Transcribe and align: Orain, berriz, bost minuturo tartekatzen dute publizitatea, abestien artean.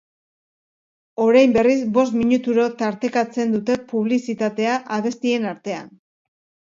Orain, 1.25 1.51
berriz, 1.57 1.75
bost 1.97 2.17
minuturo 2.21 2.65
tartekatzen 2.79 3.53
dute 3.57 3.77
publizitatea, 3.93 4.79
abestien 4.97 5.47
artean. 5.55 5.93